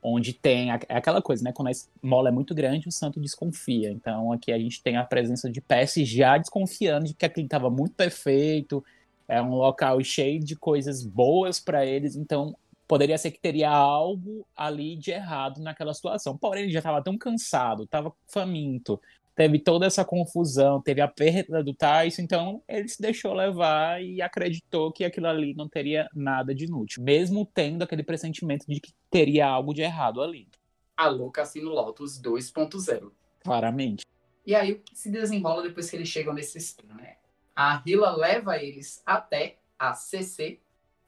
[0.01, 1.51] onde tem é aquela coisa, né?
[1.51, 3.91] Quando a mola é muito grande, o santo desconfia.
[3.91, 7.69] Então aqui a gente tem a presença de Percy já desconfiando de que aquilo estava
[7.69, 8.83] muito perfeito,
[9.27, 12.55] é um local cheio de coisas boas para eles, então
[12.87, 16.37] poderia ser que teria algo ali de errado naquela situação.
[16.37, 18.99] Porém, ele já estava tão cansado, estava faminto,
[19.37, 24.19] teve toda essa confusão, teve a perda do Tyson, então ele se deixou levar e
[24.19, 28.91] acreditou que aquilo ali não teria nada de inútil, mesmo tendo aquele pressentimento de que
[29.11, 30.49] teria algo de errado ali.
[30.97, 33.11] Alô, Cassino Lotus 2.0.
[33.43, 34.03] Claramente.
[34.43, 37.17] E aí o que se desenrola depois que eles chegam nesse espinho, né?
[37.55, 40.59] A Hila leva eles até a CC,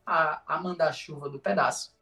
[0.06, 1.98] a, a mandar-chuva do pedaço.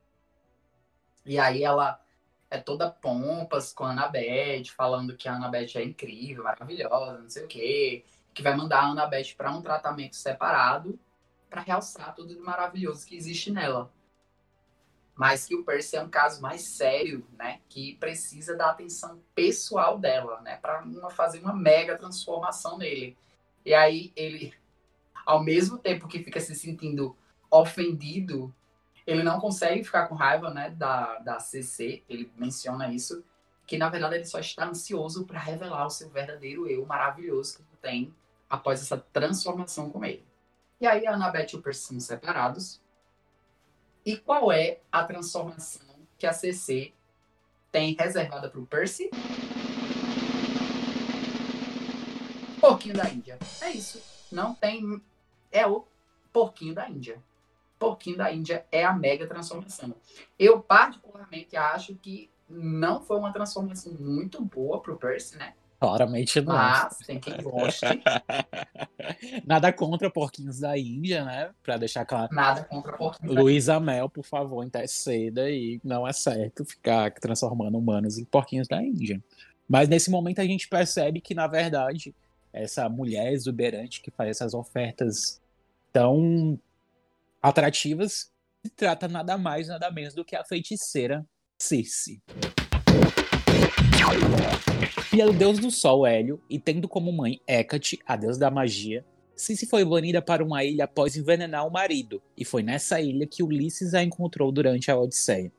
[1.26, 2.02] E aí ela
[2.50, 7.44] é toda pompas com a Annabeth, falando que a Annabeth é incrível, maravilhosa, não sei
[7.44, 11.00] o quê, que vai mandar a Annabeth para um tratamento separado
[11.50, 13.92] para realçar tudo de maravilhoso que existe nela.
[15.16, 17.60] Mas que o Percy é um caso mais sério, né?
[17.68, 20.58] Que precisa da atenção pessoal dela, né?
[20.58, 23.18] Para fazer uma mega transformação nele.
[23.66, 24.54] E aí ele,
[25.26, 27.18] ao mesmo tempo que fica se sentindo
[27.50, 28.54] ofendido
[29.08, 33.24] ele não consegue ficar com raiva, né, da, da CC, ele menciona isso,
[33.66, 37.64] que na verdade ele só está ansioso para revelar o seu verdadeiro eu maravilhoso que
[37.82, 38.14] tem
[38.50, 40.26] após essa transformação com ele.
[40.80, 42.82] E aí a Annabeth e o Percy são separados.
[44.06, 46.94] E qual é a transformação que a CC
[47.72, 49.10] tem reservada para o Percy?
[52.60, 53.40] Porquinho da Índia.
[53.62, 54.02] É isso.
[54.32, 55.02] Não tem.
[55.52, 55.86] É o
[56.32, 57.22] porquinho da Índia
[57.78, 59.96] pouquinho da Índia é a mega transformação.
[60.38, 65.54] Eu, particularmente, acho que não foi uma transformação muito boa pro Percy, né?
[65.80, 66.56] Claramente não.
[66.56, 67.86] Mas tem quem goste.
[69.46, 71.52] Nada contra porquinhos da Índia, né?
[71.62, 72.34] Pra deixar claro.
[72.34, 78.18] Nada contra porquinhos Luísa Mel, por favor, interceda e não é certo ficar transformando humanos
[78.18, 79.24] em porquinhos da Índia.
[79.70, 82.16] Mas nesse momento a gente percebe que, na verdade,
[82.52, 85.40] essa mulher exuberante que faz essas ofertas
[85.94, 86.60] tão
[87.42, 88.32] atrativas,
[88.66, 91.26] se trata nada mais, nada menos do que a feiticeira
[91.60, 92.22] Circe.
[95.10, 99.06] Filha do deus do sol Hélio e tendo como mãe Hecate, a deusa da magia,
[99.36, 103.44] Circe foi banida para uma ilha após envenenar o marido, e foi nessa ilha que
[103.44, 105.52] Ulisses a encontrou durante a Odisseia.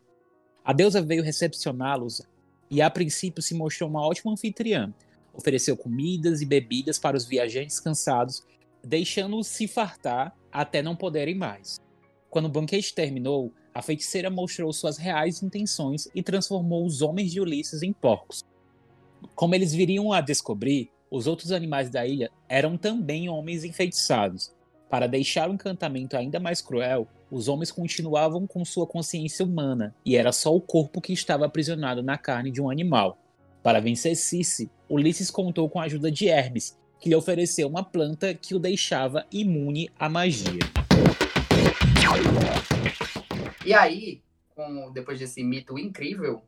[0.64, 2.22] A deusa veio recepcioná-los
[2.70, 4.92] e a princípio se mostrou uma ótima anfitriã.
[5.32, 8.44] Ofereceu comidas e bebidas para os viajantes cansados,
[8.84, 11.80] deixando-os se fartar até não poderem mais.
[12.30, 17.40] Quando o banquete terminou, a feiticeira mostrou suas reais intenções e transformou os homens de
[17.40, 18.44] Ulisses em porcos.
[19.34, 24.52] Como eles viriam a descobrir, os outros animais da ilha eram também homens enfeitiçados.
[24.90, 30.16] Para deixar o encantamento ainda mais cruel, os homens continuavam com sua consciência humana e
[30.16, 33.18] era só o corpo que estava aprisionado na carne de um animal.
[33.62, 38.34] Para vencer Circe, Ulisses contou com a ajuda de Hermes, que lhe ofereceu uma planta
[38.34, 40.58] que o deixava imune à magia.
[43.64, 44.22] E aí,
[44.54, 46.42] com, depois desse mito incrível,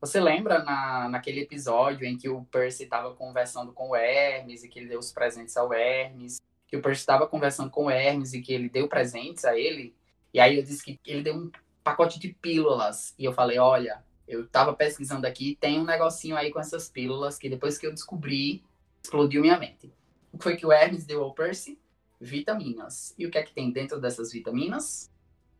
[0.00, 4.68] você lembra na, naquele episódio em que o Percy estava conversando com o Hermes e
[4.68, 6.40] que ele deu os presentes ao Hermes?
[6.68, 9.94] Que o Percy estava conversando com o Hermes e que ele deu presentes a ele?
[10.32, 11.50] E aí eu disse que ele deu um
[11.82, 13.14] pacote de pílulas.
[13.18, 17.36] E eu falei, olha, eu estava pesquisando aqui, tem um negocinho aí com essas pílulas
[17.36, 18.62] que depois que eu descobri,
[19.02, 19.92] explodiu minha mente.
[20.32, 21.78] O que foi que o Hermes deu ao Percy?
[22.20, 23.14] Vitaminas.
[23.18, 25.10] E o que é que tem dentro dessas vitaminas?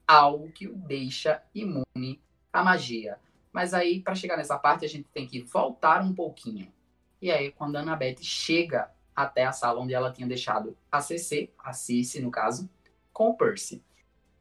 [0.07, 2.21] Algo que o deixa imune
[2.53, 3.19] à magia.
[3.53, 6.73] Mas aí, para chegar nessa parte, a gente tem que voltar um pouquinho.
[7.21, 11.53] E aí, quando a Annabeth chega até a sala onde ela tinha deixado a CC,
[11.59, 12.71] a Cici, no caso,
[13.13, 13.83] com o Percy.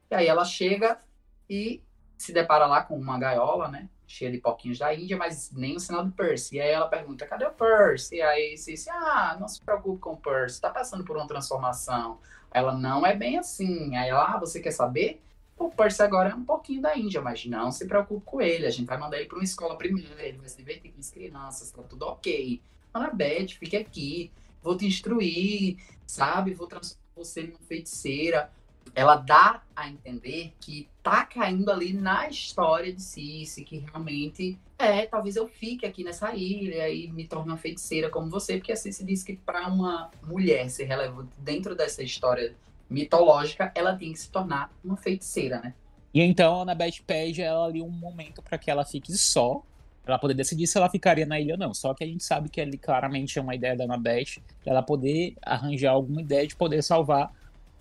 [0.09, 1.01] E aí ela chega
[1.49, 1.83] e
[2.17, 3.89] se depara lá com uma gaiola, né?
[4.09, 6.55] Cheia de porquinhos da Índia, mas nem o sinal do Percy.
[6.55, 8.15] E aí ela pergunta, cadê o Percy?
[8.15, 11.27] E aí se diz, ah, não se preocupe com o Percy, tá passando por uma
[11.27, 12.19] transformação.
[12.51, 13.95] Ela, não é bem assim.
[13.95, 15.21] Aí ela, ah, você quer saber?
[15.55, 18.65] O Percy agora é um pouquinho da Índia, mas não se preocupe com ele.
[18.65, 21.11] A gente vai mandar ele para uma escola primeiro, ele vai se divertir com as
[21.11, 22.61] crianças, tá tudo ok.
[22.93, 24.31] Annabeth, fique aqui,
[24.63, 26.53] vou te instruir, sabe?
[26.53, 28.49] Vou transformar você numa feiticeira
[28.95, 35.05] ela dá a entender que tá caindo ali na história de Cici, que realmente é,
[35.05, 38.75] talvez eu fique aqui nessa ilha e me torne uma feiticeira como você, porque a
[38.75, 42.55] Cici diz que para uma mulher ser relevante dentro dessa história
[42.89, 45.73] mitológica, ela tem que se tornar uma feiticeira, né?
[46.13, 49.61] E então a Annabeth pede ela ali um momento para que ela fique só,
[50.05, 51.73] ela poder decidir se ela ficaria na ilha ou não.
[51.73, 55.35] Só que a gente sabe que ali claramente é uma ideia da Annabeth, ela poder
[55.41, 57.31] arranjar alguma ideia de poder salvar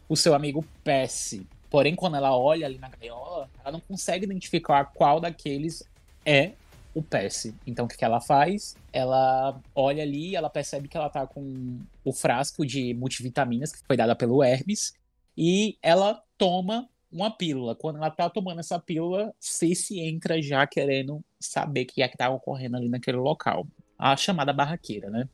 [0.09, 1.47] o seu amigo Percy.
[1.71, 5.85] Porém, quando ela olha ali na gaiola, ela não consegue identificar qual daqueles
[6.25, 6.53] é
[6.95, 7.55] o Percy.
[7.67, 8.77] Então, o que, ela faz?
[8.93, 13.97] Ela olha ali, ela percebe que ela tá com o frasco de multivitaminas que foi
[13.97, 14.95] dada pelo Hermes
[15.37, 17.75] e ela toma uma pílula.
[17.75, 22.17] Quando ela tá tomando essa pílula, Cici entra já querendo saber o que é que
[22.17, 23.67] tá ocorrendo ali naquele local.
[23.99, 25.29] A chamada barraqueira, né?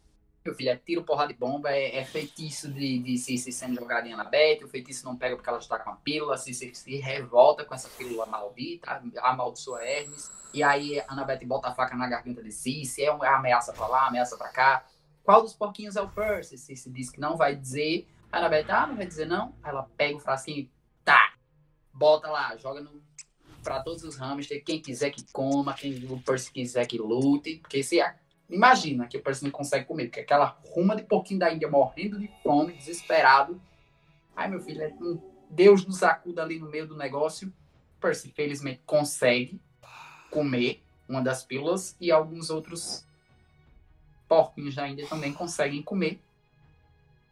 [0.47, 4.15] Meu filho, é tiro, porrada de bomba, é, é feitiço de, de Cici sendo jogadinha
[4.15, 7.65] na Beth, o feitiço não pega porque ela está com a pílula, Cici se revolta
[7.65, 12.43] com essa pílula maldita, amaldiçoa Hermes, e aí a Annabeth bota a faca na garganta
[12.43, 14.85] de Cici, é uma ameaça pra lá, ameaça pra cá.
[15.23, 16.59] Qual dos porquinhos é o Percy?
[16.59, 19.55] Cici diz que não vai dizer, a Annabeth, ah, não vai dizer não?
[19.63, 20.71] Aí ela pega o frasquinho e
[21.03, 21.33] tá,
[21.91, 23.03] bota lá, joga no
[23.63, 27.83] para todos os hamsters, quem quiser que coma, quem o Percy quiser que lute, porque
[27.83, 27.99] se
[28.49, 32.19] imagina que o Percy não consegue comer, porque aquela ruma de porquinho da Índia morrendo
[32.19, 33.61] de fome, desesperado.
[34.37, 35.21] Ai, meu filho, é um
[35.51, 37.53] Deus nos acuda ali no meio do negócio.
[38.01, 39.61] Percy, felizmente, consegue
[40.31, 43.07] comer uma das pílulas e alguns outros
[44.29, 46.19] porquinhos da Índia também conseguem comer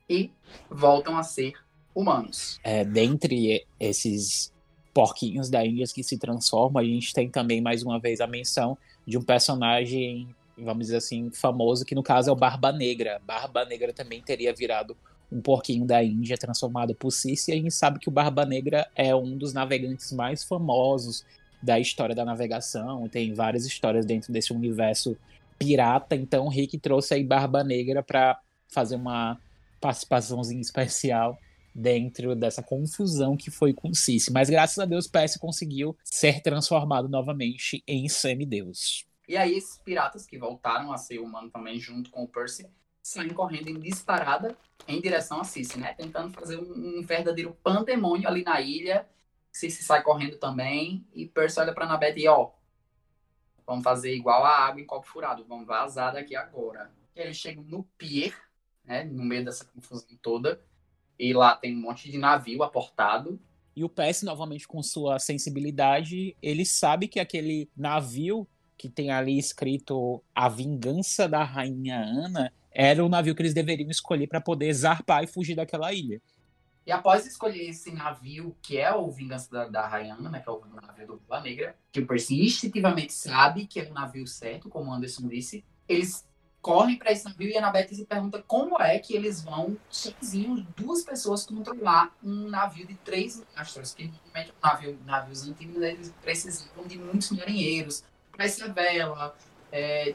[0.09, 0.31] e
[0.71, 1.55] voltam a ser
[1.95, 2.61] humanos.
[2.63, 4.53] É, dentre esses
[4.95, 8.77] porquinhos da Índia que se transformam, a gente tem também mais uma vez a menção
[9.07, 13.21] de um personagem, vamos dizer assim, famoso, que no caso é o Barba Negra.
[13.27, 14.97] Barba Negra também teria virado
[15.31, 18.87] um porquinho da Índia transformado por Circe, e a gente sabe que o Barba Negra
[18.95, 21.25] é um dos navegantes mais famosos
[21.63, 25.17] da história da navegação, tem várias histórias dentro desse universo
[25.59, 28.39] pirata, então o Rick trouxe aí Barba Negra para
[28.69, 29.39] fazer uma
[29.81, 31.39] participaçãozinha especial
[31.75, 34.31] dentro dessa confusão que foi com Cici.
[34.31, 39.07] Mas graças a Deus, Percy conseguiu ser transformado novamente em semideus.
[39.33, 42.69] E aí, esses piratas que voltaram a ser humano também, junto com o Percy,
[43.03, 44.55] saem correndo em disparada
[44.87, 45.95] em direção a Cici, né?
[45.95, 49.09] Tentando fazer um, um verdadeiro pandemônio ali na ilha.
[49.51, 51.07] Cici sai correndo também.
[51.15, 52.51] E Percy olha pra Annabeth e, ó,
[53.67, 55.47] vamos fazer igual a água em copo furado.
[55.47, 56.93] Vamos vazar daqui agora.
[57.17, 58.39] E eles chegam no pier,
[58.85, 59.03] né?
[59.03, 60.63] No meio dessa confusão toda.
[61.19, 63.41] E lá tem um monte de navio aportado.
[63.75, 68.47] E o PS, novamente, com sua sensibilidade, ele sabe que aquele navio
[68.83, 73.89] que tem ali escrito A Vingança da Rainha Ana era o navio que eles deveriam
[73.89, 76.21] escolher para poder zarpar e fugir daquela ilha.
[76.85, 80.49] E após escolher esse navio, que é o Vingança da, da Rainha Ana, né, que
[80.49, 84.27] é o navio do Lua Negra, que o Percy instintivamente sabe que é o navio
[84.27, 86.27] certo, como o Anderson disse, eles
[86.61, 90.65] correm para esse navio e a Annabeth se pergunta como é que eles vão sozinhos,
[90.77, 96.13] duas pessoas, controlar um navio de três mastros, que normalmente um navio, navios antigos eles
[96.21, 98.03] precisam de muitos marinheiros,
[98.45, 99.35] essa vela,
[99.71, 100.15] é,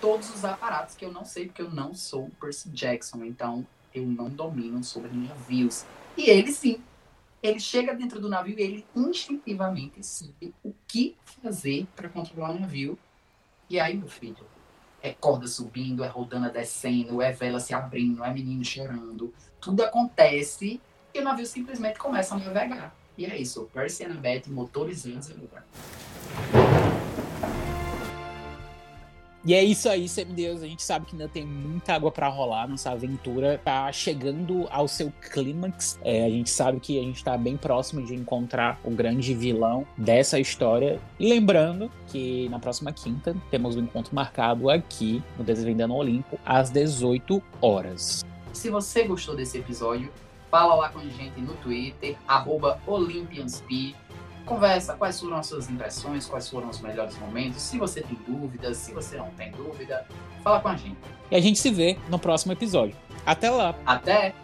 [0.00, 4.04] todos os aparatos que eu não sei, porque eu não sou Percy Jackson, então eu
[4.04, 5.84] não domino sobre navios.
[6.16, 6.80] E ele sim,
[7.42, 12.60] ele chega dentro do navio e ele instintivamente sabe o que fazer para controlar o
[12.60, 12.98] navio.
[13.68, 14.46] E aí, meu filho,
[15.02, 19.34] é corda subindo, é rodana descendo, é vela se abrindo, é menino chorando.
[19.60, 20.80] Tudo acontece
[21.12, 22.94] e o navio simplesmente começa a navegar.
[23.16, 26.61] E é isso, Percy e Annabeth motorizados agora.
[29.44, 30.62] E é isso aí, semideus.
[30.62, 32.68] A gente sabe que ainda tem muita água para rolar.
[32.68, 35.98] Nossa aventura tá chegando ao seu clímax.
[36.04, 39.84] É, a gente sabe que a gente tá bem próximo de encontrar o grande vilão
[39.96, 41.00] dessa história.
[41.18, 46.70] E lembrando que na próxima quinta temos um encontro marcado aqui no Desvendando Olimpo às
[46.70, 48.24] 18 horas.
[48.52, 50.12] Se você gostou desse episódio,
[50.52, 52.16] fala lá com a gente no Twitter,
[52.86, 53.96] OlympiansP
[54.44, 57.62] conversa quais foram as suas impressões, quais foram os melhores momentos.
[57.62, 60.06] Se você tem dúvidas, se você não tem dúvida,
[60.42, 60.96] fala com a gente.
[61.30, 62.96] E a gente se vê no próximo episódio.
[63.24, 63.74] Até lá!
[63.86, 64.34] Até!